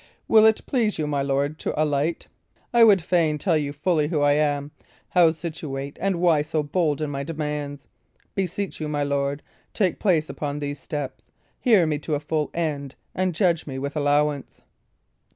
"Will 0.27 0.47
it 0.47 0.65
please 0.65 0.97
you, 0.97 1.05
my 1.05 1.21
lord, 1.21 1.59
to 1.59 1.79
alight? 1.79 2.27
I 2.73 2.83
would 2.83 3.03
fain 3.03 3.37
tell 3.37 3.55
you 3.55 3.71
fully 3.71 4.07
who 4.07 4.19
I 4.21 4.31
am, 4.33 4.71
how 5.09 5.29
situate, 5.31 5.95
and 6.01 6.15
why 6.15 6.41
so 6.41 6.63
bold 6.63 7.03
in 7.03 7.11
my 7.11 7.21
demands. 7.21 7.85
Beseech 8.33 8.79
you, 8.81 8.87
my 8.87 9.03
lord, 9.03 9.43
take 9.75 9.99
place 9.99 10.27
upon 10.27 10.57
these 10.57 10.79
steps, 10.81 11.25
hear 11.59 11.85
me 11.85 11.99
to 11.99 12.15
a 12.15 12.19
full 12.19 12.49
end, 12.55 12.95
and 13.13 13.35
judge 13.35 13.67
me 13.67 13.77
with 13.77 13.95
allowance." 13.95 14.61